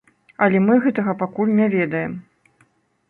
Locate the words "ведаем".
1.77-2.19